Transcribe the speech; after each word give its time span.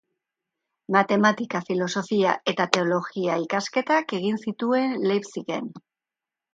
Matematika-, 0.95 1.61
filosofia- 1.67 2.33
eta 2.53 2.67
teologia-ikasketak 2.79 4.19
egin 4.23 4.45
zituen 4.49 5.01
Leipzigen. 5.09 5.75